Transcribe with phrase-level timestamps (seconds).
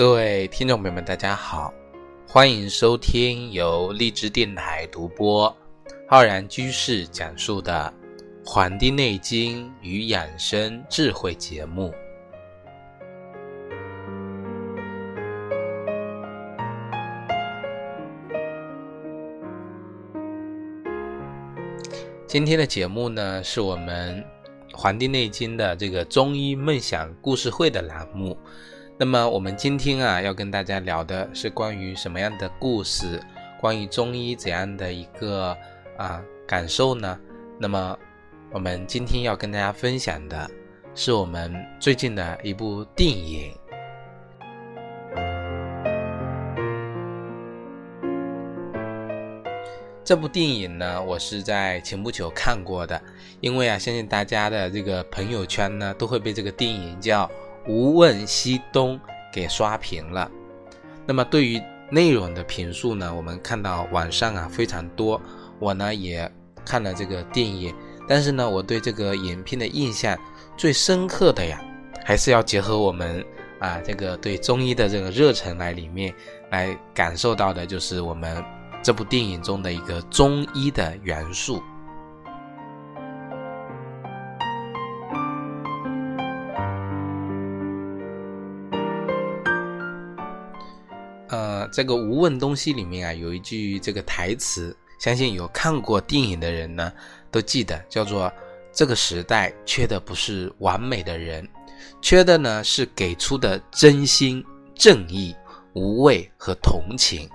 [0.00, 1.74] 各位听众朋友们，大家好，
[2.26, 5.54] 欢迎收听由荔枝电台独播、
[6.08, 7.92] 浩然居士讲述的
[8.50, 11.92] 《黄帝内经与养生智慧》节目。
[22.26, 24.24] 今天的节目呢，是我们
[24.74, 28.34] 《黄帝内经》的这个中医梦想故事会的栏目。
[29.00, 33.18] 那么我们今天啊，要跟大家聊的是关于什么样的故事？
[33.58, 35.56] 关于中医怎样的一个
[35.96, 37.18] 啊感受呢？
[37.58, 37.98] 那么
[38.52, 40.50] 我们今天要跟大家分享的
[40.94, 43.54] 是我们最近的一部电影。
[50.04, 53.00] 这部电影呢，我是在前不久看过的，
[53.40, 57.26] 因为啊，相信大家的这个朋友圈呢，都会被这个电影叫
[57.66, 58.96] 《无问西东》
[59.32, 60.30] 给刷屏了。
[61.06, 65.20] 那么对于内容的评述呢，我们看到网上啊非常多，
[65.58, 66.30] 我呢也
[66.64, 67.74] 看了这个电影，
[68.08, 70.18] 但是呢，我对这个影片的印象
[70.56, 71.60] 最深刻的呀，
[72.04, 73.24] 还是要结合我们
[73.58, 76.14] 啊这个对中医的这个热忱来里面
[76.50, 78.44] 来感受到的，就是我们。
[78.82, 81.62] 这部电影中的一个中医的元素，
[91.30, 96.92] 呃，这个《无问东西》里面啊，有一句这个台词，相信有看过电影的人呢
[97.30, 98.30] 都记得，叫做
[98.74, 101.48] “这个时代缺的不是完美的人，
[102.02, 104.44] 缺的呢是给出的真心、
[104.74, 105.34] 正义、
[105.72, 107.30] 无畏和同情。”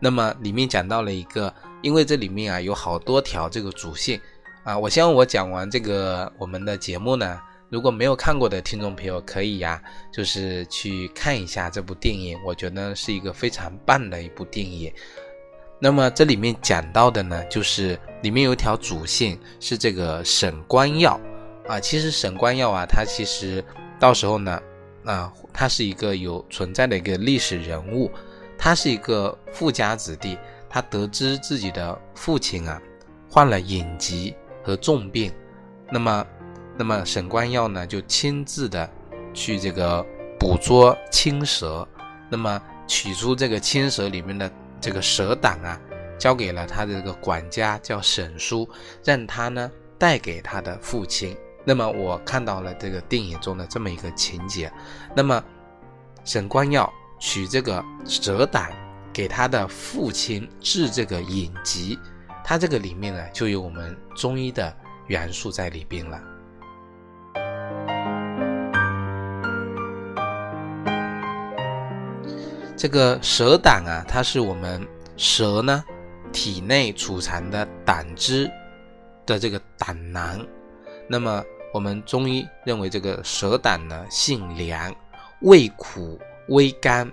[0.00, 4.20] 那么里面讲到了一个，因为这里面啊有好多条这个主线
[4.64, 9.82] 啊，我希望我讲完这个我们的节目呢，如果没有看过的听众朋友可以呀，
[10.12, 14.92] 就是去看一下这部电影，我觉得是一个非常棒的一部电影。
[15.78, 21.20] 那么这里面讲到的呢，就是里面有一条主线是这个沈光耀
[21.66, 23.62] 啊，其实沈光耀啊，他其实
[23.98, 24.62] 到时候呢，
[25.04, 28.10] 啊，他是一个有存在的一个历史人物。
[28.58, 32.80] 他是一个富家子弟，他得知自己的父亲啊
[33.28, 35.30] 患了隐疾和重病，
[35.90, 36.26] 那么，
[36.78, 38.88] 那么沈光耀呢就亲自的
[39.32, 40.04] 去这个
[40.38, 41.86] 捕捉青蛇，
[42.30, 44.50] 那么取出这个青蛇里面的
[44.80, 45.80] 这个蛇胆啊，
[46.18, 48.68] 交给了他的这个管家叫沈叔，
[49.02, 51.36] 让他呢带给他的父亲。
[51.64, 54.72] 那么我看到了这个电影中的这么一个情节，
[55.14, 55.42] 那么
[56.24, 56.92] 沈光耀。
[57.18, 58.70] 取这个蛇胆
[59.10, 61.98] 给他的父亲治这个隐疾，
[62.44, 64.76] 他这个里面呢就有我们中医的
[65.06, 66.20] 元素在里边了。
[72.76, 75.82] 这个蛇胆啊，它是我们蛇呢
[76.32, 78.50] 体内储藏的胆汁
[79.24, 80.46] 的这个胆囊。
[81.08, 81.42] 那么
[81.72, 84.94] 我们中医认为这个蛇胆呢性凉，
[85.40, 86.18] 味苦。
[86.50, 87.10] 微甘，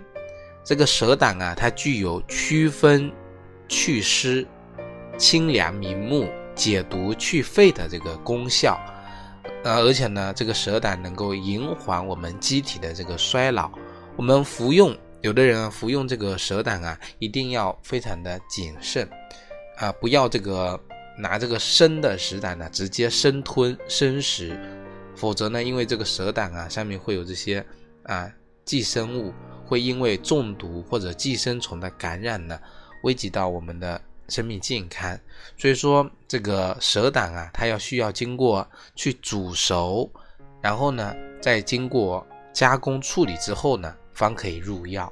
[0.64, 3.12] 这个蛇胆啊，它具有祛风、
[3.68, 4.48] 祛湿、
[5.18, 8.80] 清凉明目、解毒去肺的这个功效。
[9.64, 13.72] 呃，而且呢，这个蛇胆能够延缓我们机体的这个衰老。
[14.16, 19.10] 我们服用，有的人啊，服用这个蛇胆啊，一定要非常的谨慎
[19.78, 20.78] 啊，不要这个
[21.18, 24.60] 拿这个生的蛇胆呢直接生吞生食，
[25.16, 27.66] 否则呢，因为这个蛇胆啊上面会有这些
[28.04, 28.32] 啊。
[28.66, 29.34] 寄生物
[29.66, 32.58] 会因为中毒或者寄生虫的感染呢，
[33.04, 35.20] 危及到我们的生命健康。
[35.58, 38.66] 所以说，这个蛇胆啊，它要需要经过
[38.96, 40.10] 去煮熟，
[40.62, 45.12] 然后呢，再经过加工处理之后呢，方可以入药。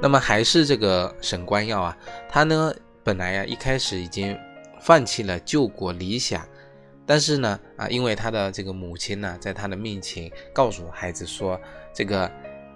[0.00, 1.98] 那么还是这个沈光耀啊，
[2.28, 2.72] 他呢
[3.02, 4.36] 本来呀一开始已经。
[4.78, 6.46] 放弃了救国理想，
[7.04, 11.60] 但是呢，啊，因为他的这个母亲呢，在他的面前告诉孩子说
[11.92, 12.30] ：“这个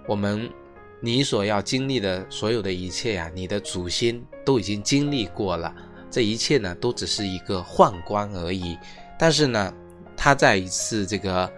[0.07, 0.51] 我们
[0.99, 5.73] 你所要经历的所有的一切呀，你的祖先都已经经历过了，
[6.11, 8.77] 这一切呢，都只是一个宦官而已。”
[9.17, 9.73] 但是呢，
[10.15, 11.51] 他在一次这个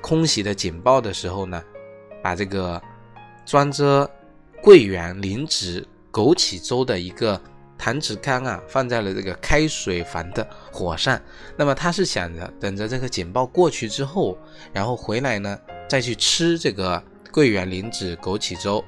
[0.00, 1.62] 空袭的警报的时候呢，
[2.22, 2.80] 把这个
[3.44, 4.08] 装着
[4.62, 7.40] 桂圆、灵芝、枸杞粥的一个。
[7.80, 11.16] 弹指康啊，放在了这个开水房的火上。
[11.56, 14.36] 那么他是想着等着这个警报过去之后，
[14.72, 15.56] 然后回来呢，
[15.88, 17.00] 再去吃这个
[17.30, 18.84] 桂圆灵芝枸杞粥。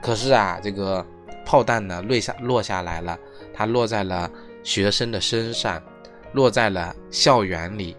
[0.00, 1.04] 可是啊，这个
[1.44, 3.18] 炮弹呢落下落下来了，
[3.58, 4.30] 它落在了
[4.62, 5.82] 学生的身上。
[6.34, 7.96] 落在了校园里，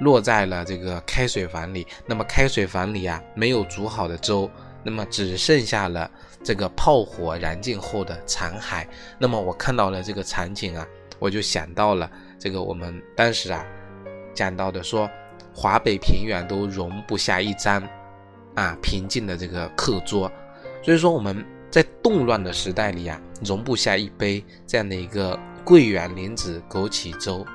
[0.00, 1.84] 落在了这个开水房里。
[2.06, 4.48] 那么开水房里啊，没有煮好的粥，
[4.84, 6.08] 那么只剩下了
[6.44, 8.86] 这个炮火燃尽后的残骸。
[9.18, 10.86] 那么我看到了这个场景啊，
[11.18, 12.08] 我就想到了
[12.38, 13.66] 这个我们当时啊
[14.32, 15.10] 讲到的说，
[15.52, 17.82] 华北平原都容不下一张
[18.54, 20.30] 啊平静的这个课桌，
[20.84, 27.46] 所以说我们在动乱的时代里啊，容不下一杯这样的一个桂圆莲子枸杞粥。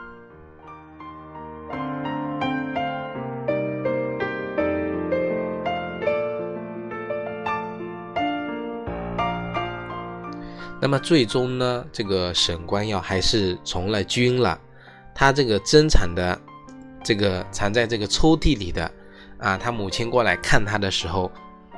[10.81, 14.59] 那么最终呢，这个沈光耀还是从了军了。
[15.13, 16.39] 他这个珍藏的，
[17.03, 18.91] 这个藏在这个抽屉里的，
[19.37, 21.31] 啊，他母亲过来看他的时候，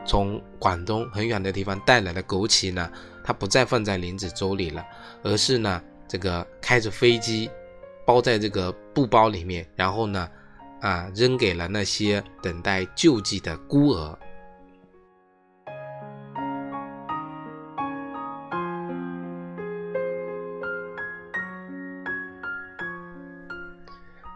[0.05, 2.91] 从广东很远的地方带来的枸杞呢，
[3.23, 4.85] 它不再放在林子粥里了，
[5.23, 7.49] 而是呢，这个开着飞机，
[8.05, 10.29] 包在这个布包里面，然后呢，
[10.81, 14.17] 啊，扔给了那些等待救济的孤儿。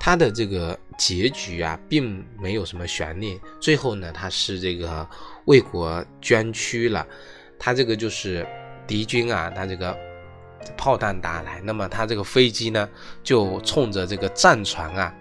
[0.05, 3.39] 他的这个结局啊，并没有什么悬念。
[3.61, 5.07] 最后呢，他是这个
[5.45, 7.07] 为国捐躯了。
[7.57, 8.45] 他这个就是
[8.85, 9.97] 敌军啊，他这个
[10.75, 12.89] 炮弹打来，那么他这个飞机呢，
[13.23, 15.15] 就冲着这个战船啊，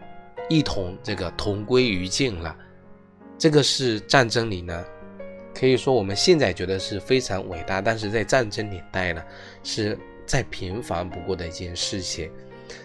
[0.49, 2.57] 一同这个同归于尽了。
[3.39, 4.85] 这个是战争里呢，
[5.55, 9.23] 可以说我们现在觉得是非常伟大，但是在战争年代呢，
[9.63, 9.97] 是
[10.27, 12.29] 再平凡不过的一件事情。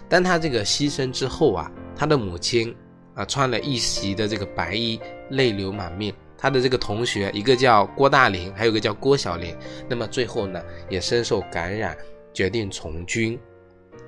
[0.09, 1.71] 当他这个牺牲之后啊。
[1.99, 2.75] 他的母亲
[3.15, 5.01] 啊，穿了一袭的这个白衣，
[5.31, 6.13] 泪流满面。
[6.37, 9.57] 他的这个同学，一个叫郭大林，还有一个叫郭小林。
[9.89, 10.61] 那么最后呢，
[10.91, 11.97] 也深受感染，
[12.35, 13.39] 决定从军，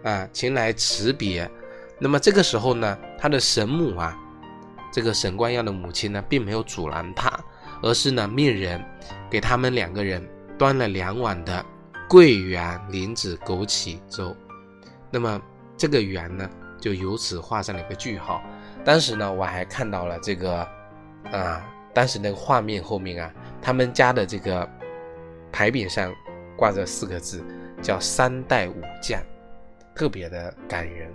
[0.03, 1.49] 啊，前来辞别。
[1.97, 4.15] 那么这个时候呢，他的神母啊，
[4.93, 7.43] 这个沈光耀的母亲呢，并没有阻拦他，
[7.81, 8.79] 而是呢，命人
[9.31, 10.23] 给他们两个人
[10.59, 11.65] 端了两碗的
[12.07, 14.35] 桂圆莲子枸杞粥。
[15.09, 15.41] 那么
[15.79, 16.47] 这个圆呢？
[16.77, 18.41] 就由此画上了一个句号。
[18.83, 20.67] 当时呢，我还看到了这个，
[21.31, 24.69] 啊，当时那个画面后面啊，他们家的这个
[25.53, 26.13] 牌匾上
[26.57, 27.41] 挂着四个字，
[27.81, 29.21] 叫“三代武将”，
[29.95, 31.09] 特别的感人。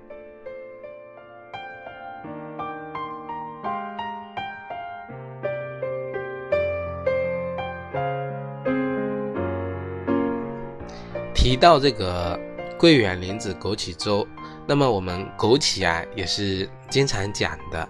[11.34, 12.40] 提到这个
[12.78, 14.26] 桂圆莲子枸杞粥。
[14.66, 17.86] 那么我们枸杞啊，也是经常讲的。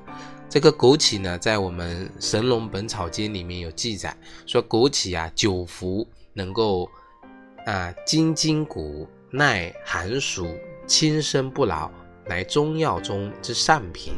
[0.48, 4.16] 这个枸杞呢，在我们《神农本草经》里面有记载，
[4.46, 6.88] 说枸杞啊，久服能够
[7.64, 10.48] 啊筋筋骨，耐寒暑，
[10.86, 11.90] 轻身不老，
[12.26, 14.14] 乃中药中之上品。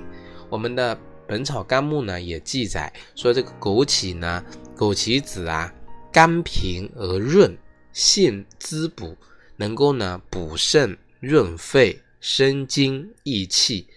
[0.49, 4.45] 我们的《本草纲目》呢也记载说，这个枸杞呢，
[4.77, 5.73] 枸杞子啊，
[6.13, 7.57] 甘平而润，
[7.93, 9.17] 性滋补，
[9.57, 11.99] 能够呢补肾润肺。
[12.29, 13.89] 生津益气，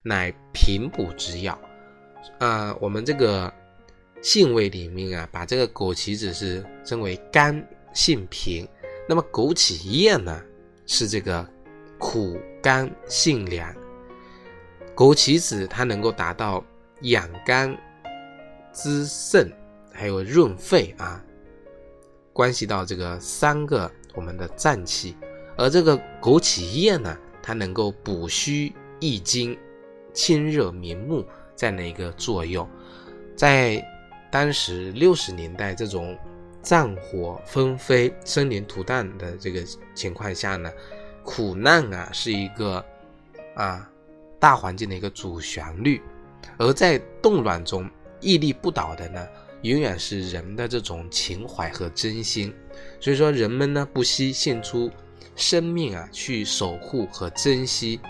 [0.00, 1.60] 乃平补之药。
[2.38, 3.52] 啊，我们这个
[4.22, 7.62] 性味里面啊，把这个枸杞子是称为甘
[7.92, 8.66] 性平，
[9.06, 10.42] 那么枸杞叶呢
[10.86, 11.46] 是这个
[11.98, 13.70] 苦甘性凉。
[14.96, 16.64] 枸杞子它能够达到
[17.02, 17.76] 养肝、
[18.72, 19.52] 滋肾，
[19.92, 21.22] 还有润肺啊，
[22.32, 25.14] 关系到这个三个我们的脏器，
[25.58, 27.14] 而这个枸杞叶呢。
[27.46, 29.54] 它能够补虚益精、
[30.14, 31.22] 清热明目
[31.54, 32.66] 这样的一个作用，
[33.36, 33.86] 在
[34.32, 36.18] 当时六十年代这种
[36.62, 39.62] 战火纷飞、生灵涂炭的这个
[39.94, 40.72] 情况下呢，
[41.22, 42.82] 苦难啊是一个
[43.54, 43.90] 啊
[44.40, 46.00] 大环境的一个主旋律，
[46.56, 47.86] 而在动乱中
[48.22, 49.28] 屹立不倒的呢，
[49.60, 52.50] 永远是人的这种情怀和真心。
[52.98, 54.90] 所以说，人们呢不惜献出。
[55.36, 58.00] 生命啊，去守护和珍惜。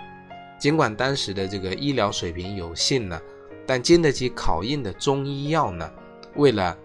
[0.59, 3.21] 尽管当时的这个医疗水平有限呢，
[3.67, 5.91] 但经得起考验的中医药呢，
[6.37, 6.77] 为了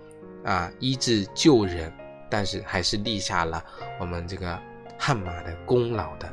[0.43, 1.91] 啊医治救人，
[2.29, 3.63] 但是还是立下了
[3.99, 4.59] 我们这个
[4.97, 6.29] 汗马的功劳的。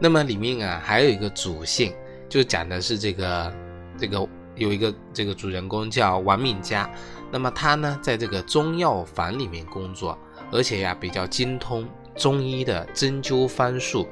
[0.00, 1.92] 那么里面啊还有一个主线，
[2.28, 3.52] 就讲的是这个
[3.98, 4.26] 这个
[4.56, 6.90] 有一个这个主人公叫王敏佳，
[7.30, 10.18] 那么他呢在这个中药房里面工作，
[10.50, 14.08] 而且呀比较精通中医的针灸方术，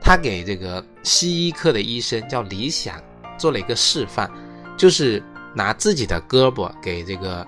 [0.00, 3.00] 他给这个西医科的医生叫李想
[3.38, 4.28] 做了一个示范，
[4.76, 5.22] 就是
[5.54, 7.46] 拿自己的胳膊给这个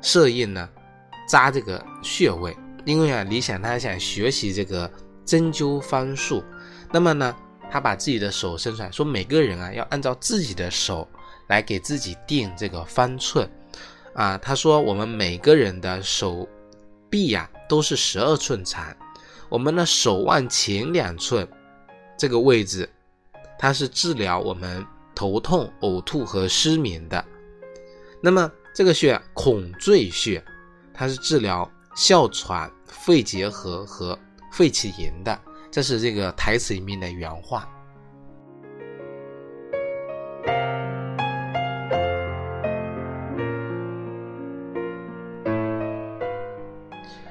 [0.00, 0.68] 摄印呢
[1.28, 4.90] 扎这个穴位，因为啊，李想他想学习这个
[5.24, 6.42] 针灸方术，
[6.92, 7.34] 那么呢，
[7.70, 11.08] 他把自己的手伸出来，说每个人啊要按照自己的手
[11.48, 13.50] 来给自己定这个方寸
[14.14, 14.36] 啊。
[14.36, 16.46] 他说我们每个人的手
[17.08, 18.94] 臂呀都是十二寸长，
[19.48, 21.48] 我们的手腕前两寸
[22.18, 22.88] 这个位置。
[23.58, 24.84] 它是治疗我们
[25.14, 27.24] 头痛、呕吐和失眠的。
[28.20, 30.44] 那么这个穴孔最穴，
[30.92, 34.18] 它是治疗哮喘、肺结核和
[34.50, 35.40] 肺气炎的。
[35.72, 37.66] 这是这个台词里面的原话。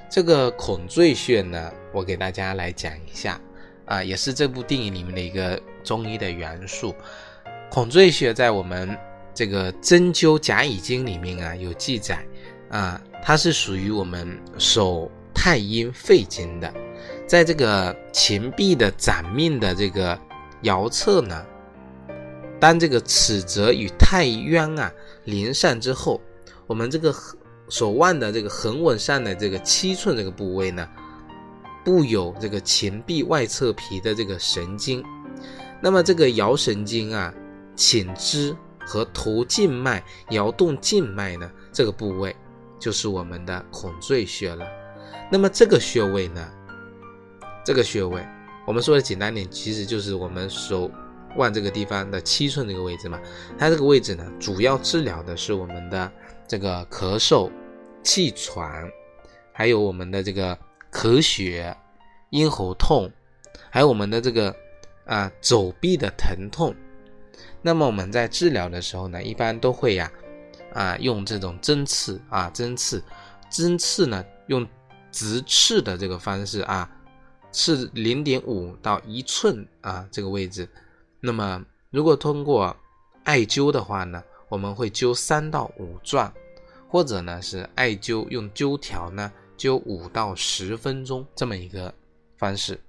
[0.10, 3.40] 这个孔最穴呢，我给大家来讲一下。
[3.86, 6.96] 啊，也是这部电影里面的一个中医的元素。
[7.70, 8.98] 孔最穴在我们
[9.36, 12.26] 这个针灸甲乙经里面啊有记载
[12.70, 16.74] 啊，它是属于我们手太阴肺经的。
[17.32, 20.20] 在这个前臂的掌面的这个
[20.64, 21.46] 摇侧呢，
[22.60, 24.92] 当这个尺泽与太渊啊
[25.24, 26.20] 连上之后，
[26.68, 27.16] 我们这个
[27.70, 30.86] 手腕的这个横纹上的这个七寸这个部位呢。
[31.86, 35.02] 布有这个前臂外侧皮的这个神经，
[35.82, 37.34] 那么这个摇神经啊、
[37.78, 38.54] 浅支
[38.86, 42.36] 和头静脉摇动静脉呢，这个部位
[42.78, 44.66] 就是我们的孔最穴了。
[45.32, 46.46] 那么这个穴位呢，
[47.64, 48.26] 这个穴位
[48.66, 50.90] 我们说的简单点，其实就是我们手
[51.36, 53.20] 腕这个地方的七寸这个位置嘛。
[53.58, 56.12] 它这个位置呢，主要治疗的是我们的
[56.48, 57.52] 这个咳嗽、
[58.04, 58.90] 气喘，
[59.54, 60.58] 还有我们的这个。
[60.94, 61.74] 咳血、
[62.32, 63.10] 咽喉痛，
[63.70, 64.54] 还有我们的这个
[65.06, 66.76] 啊肘臂的疼痛，
[67.62, 70.12] 那么我们在治疗的时候呢，一般都会呀
[70.74, 73.02] 啊用这种针刺啊针刺，
[73.50, 74.68] 针刺呢用
[75.14, 76.90] 直刺的这个方式啊，
[77.52, 80.68] 是零点五到一寸啊这个位置。
[81.20, 82.76] 那么如果通过
[83.24, 86.34] 艾灸的话呢，我们会灸三到五转，
[86.88, 89.32] 或者呢是艾灸用灸条呢。
[89.58, 91.94] 灸五到十分钟这么一个
[92.36, 92.80] 方式。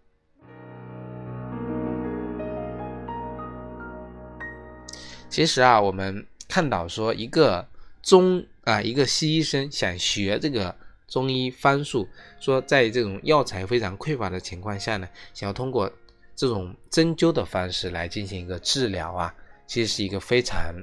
[5.28, 7.68] 其实啊，我们看到说一个
[8.00, 10.74] 中啊，一个西医生想学这个
[11.12, 12.08] 中医方术，
[12.40, 15.92] 说在这种药材非常匮乏的情况下呢，想要通过
[16.34, 19.34] 这种针灸的方式来进行一个治疗啊，
[19.66, 20.74] 其实是一个非常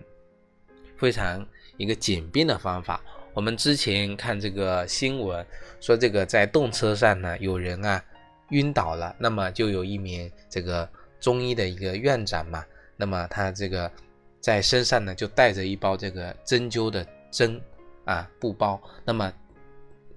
[0.98, 1.44] 非常
[1.78, 3.02] 一个简便的方法。
[3.34, 5.44] 我们之前看这个新闻，
[5.82, 8.00] 说这个在动车上呢，有人啊
[8.50, 10.88] 晕倒了，那么就有一名这个
[11.20, 12.64] 中医的一个院长嘛，
[12.96, 13.92] 那么他这个
[14.40, 17.60] 在身上呢就带着一包这个针灸的针
[18.06, 19.34] 啊布包，那么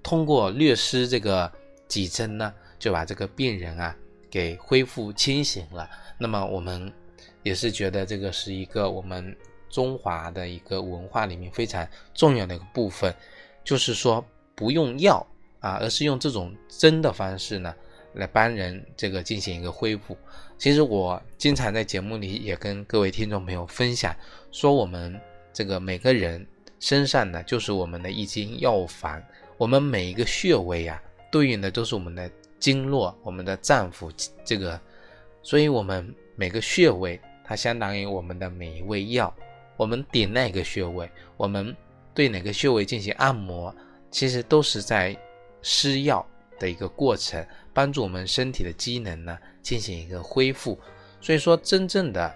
[0.03, 1.51] 通过略施这个
[1.87, 3.95] 几针呢，就把这个病人啊
[4.29, 5.89] 给恢复清醒了。
[6.19, 6.91] 那么我们
[7.41, 9.35] 也是觉得这个是一个我们。
[9.73, 13.11] 中华的一个文化里面非常重要的一个部分，
[13.63, 15.25] 就是说不用药
[15.61, 17.73] 啊，而是用这种针的方式呢，
[18.13, 20.15] 来帮人这个进行一个恢复。
[20.59, 24.15] 其实我经常在节目里也跟各位听众朋友分享，
[24.51, 25.19] 说我们
[25.51, 26.45] 这个每个人
[26.79, 29.19] 身上呢，就是我们的一间药房，
[29.57, 32.29] 我们每一个穴位啊，对应的都是我们的
[32.59, 34.11] 经络、我们的脏腑，
[34.43, 34.79] 这个，
[35.41, 39.33] 所以我们每个穴位它相当于我们的每一味药。
[39.75, 41.75] 我们点哪个穴位，我们
[42.13, 43.75] 对哪个穴位进行按摩，
[44.11, 45.17] 其实都是在
[45.61, 46.25] 施药
[46.59, 50.79] 的一个过程，帮助我们身体的机能呢进行一个恢复。
[51.19, 52.33] 所以说，真正的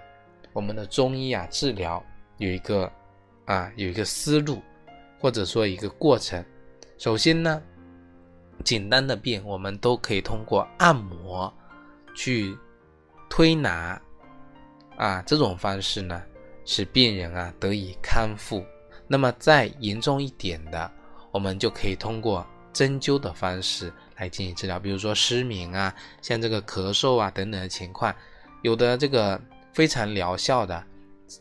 [0.52, 2.04] 我们的中医啊治疗
[2.38, 2.92] 有一个
[3.46, 4.60] 啊有一个思路，
[5.20, 6.44] 或者说一个过程。
[6.98, 7.62] 首先呢，
[8.64, 11.54] 简单的病我们都可以通过按摩
[12.16, 12.58] 去
[13.30, 14.02] 推拿
[14.96, 16.22] 啊这种方式呢。
[16.70, 18.62] 使病人啊得以康复。
[19.08, 20.92] 那么再严重一点的，
[21.32, 24.78] 我们就可以通过针灸的方式来进行治疗。
[24.78, 28.14] 比如说失眠啊，像这个咳嗽啊等等的情况，
[28.64, 29.40] 有的这个
[29.72, 30.84] 非常疗效的，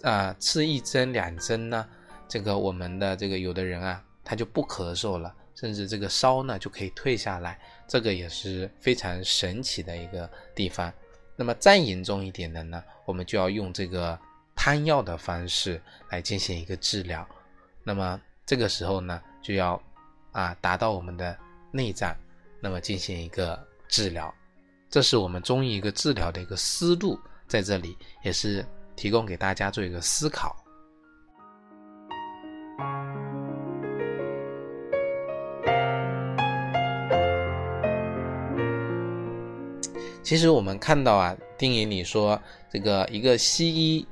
[0.02, 1.84] 啊，刺一针两针呢，
[2.28, 7.58] 这个我们的这个有的人啊，他就不咳嗽了，甚至这个烧呢就可以退下来，
[7.88, 10.92] 这个也是非常神奇的一个地方。
[11.34, 14.16] 那么再严重一点的呢，我们就要用这个。
[14.58, 17.28] 汤药的方式来进行一个治疗，
[17.84, 19.80] 那么这个时候呢，就要
[20.32, 21.38] 啊达到我们的
[21.70, 22.16] 内脏，
[22.58, 24.34] 那么进行一个治疗，
[24.88, 28.64] 这是我们中医一个治疗的一个思路，在这里也是
[28.96, 30.56] 提供给大家做一个思考。
[40.26, 44.04] 其实我们看到啊，电影里说这个一个西医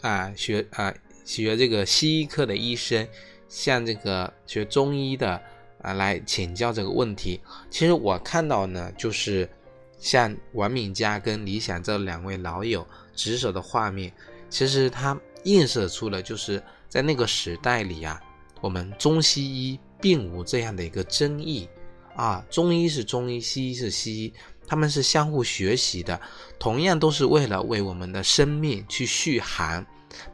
[0.00, 0.94] 啊学啊
[1.24, 3.04] 学这个西医科的医生
[3.48, 5.42] 向这个学中医的
[5.82, 7.40] 啊来请教这个问题。
[7.68, 9.50] 其实我看到呢，就是
[9.98, 14.12] 像王敏佳跟李想这两位老友值守的画面，
[14.48, 18.22] 其实它映射出了就是在那个时代里啊，
[18.60, 21.68] 我们中西医并无这样的一个争议
[22.14, 24.32] 啊，中医是中医，西医是西医。
[24.66, 26.20] 他们是相互学习的，
[26.58, 29.84] 同样都是为了为我们的生命去续航，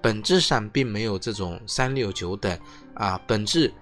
[0.01, 2.59] 本质上并没有这种三六九等
[2.95, 3.21] 啊。
[3.27, 3.73] 本质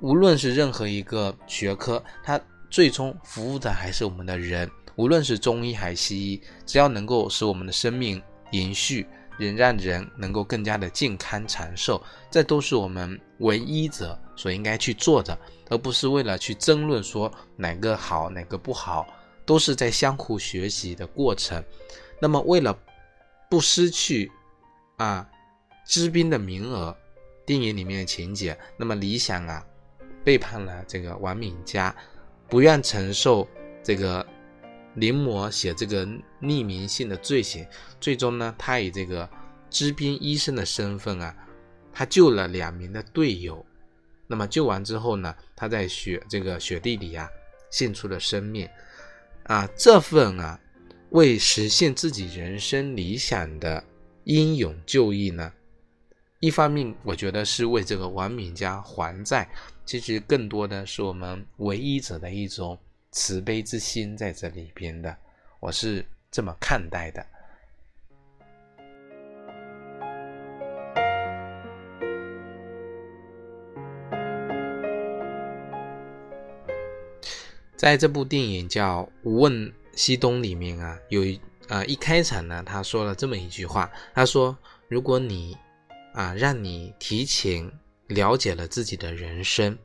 [0.00, 4.70] 无论是任何一个学科，它最终服务的还是我们的人。
[4.96, 9.06] 无论是中医还是西医，只要能够使我们的生命延续，
[9.38, 15.38] 能让人能够更加的健康长寿，这都是我们为医者所应该去做的，
[15.70, 19.06] 而不是为了去争论说哪个好哪个不好。
[19.48, 21.64] 都是在相互学习的过程。
[22.20, 22.78] 那么，为了
[23.48, 24.30] 不失去
[24.98, 25.26] 啊
[25.86, 26.94] 知兵的名额，
[27.46, 29.64] 电影里面的情节，那么李想啊
[30.22, 31.96] 背叛了这个王敏佳，
[32.46, 33.48] 不愿承受
[33.82, 34.26] 这个
[34.96, 36.04] 临摹写这个
[36.42, 37.66] 匿名信的罪行。
[37.98, 39.26] 最终呢，他以这个
[39.70, 41.34] 知兵医生的身份啊，
[41.90, 43.64] 他救了两名的队友。
[44.26, 47.26] 那么救完之后呢，他在雪这个雪地里啊，
[47.70, 48.68] 献出了生命。
[49.48, 50.60] 啊，这份啊，
[51.10, 53.82] 为实现自己人生理想的
[54.24, 55.50] 英勇就义呢，
[56.38, 59.48] 一方面我觉得是为这个王敏佳还债，
[59.86, 62.78] 其实更多的是我们唯一者的一种
[63.10, 65.16] 慈悲之心在这里边的，
[65.60, 67.24] 我是这么看待的。
[77.78, 84.58] 在这部电影叫《无问西东》里面啊，有一啊一开场呢，他说了这么一句话，他说
[84.90, 85.56] ：“如果你
[86.12, 87.70] 啊让你提前
[88.08, 89.78] 了解了自己的人生，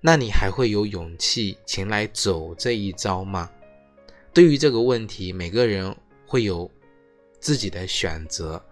[0.00, 3.50] 那你还会有勇气前来走这一招吗？”
[4.32, 5.94] 对于这个问题，每个人
[6.26, 6.70] 会有
[7.40, 8.64] 自己的选择，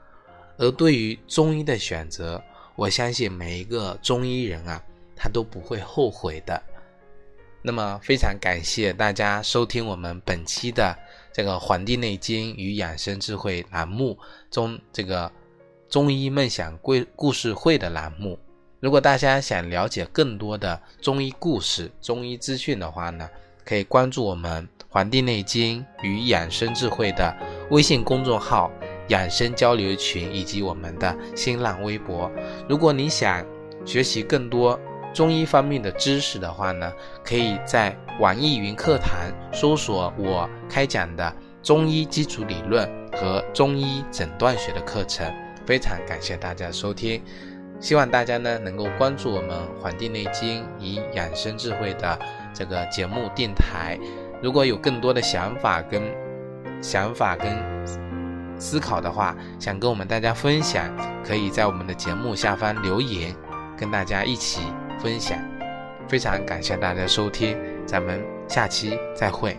[0.56, 2.42] 而对于中医的选择，
[2.74, 4.82] 我相信每一个中医人啊，
[5.14, 6.62] 他都不会后悔的。
[7.66, 10.96] 那么非常感谢大家收听我们本期的
[11.32, 14.16] 这个《黄帝内经与养生智慧》栏目
[14.52, 15.28] 中这个
[15.88, 18.38] 中医梦想故故事会的栏目。
[18.78, 23.28] 如果大家想了解更多的中医故事、中医资讯的话呢，
[23.64, 27.36] 可以关注我们《黄帝内经与养生智慧》的
[27.72, 28.70] 微信公众号、
[29.08, 32.30] 养生交流群以及我们的新浪微博。
[32.68, 33.44] 如果你想
[33.84, 34.78] 学习更多，
[35.16, 36.92] 中医方面的知识的话呢，
[37.24, 39.10] 可以在网易云课堂
[39.50, 45.26] 搜索我开讲的中医基础理论和中医诊断学的课程。
[45.64, 47.22] 非常感谢大家收听，
[47.80, 49.50] 希望大家呢能够关注我们
[49.80, 52.18] 《黄帝内经与养生智慧》的
[52.52, 53.98] 这个节目电台。
[54.42, 56.02] 如果有更多的想法跟
[56.82, 57.56] 想法跟
[58.60, 63.34] 思考的话，想跟我们大家分享，可以在我们的节目下方留言，
[63.78, 64.60] 跟大家一起。
[65.00, 65.38] 分享，
[66.08, 67.56] 非常感谢大家收听，
[67.86, 69.56] 咱们下期再会。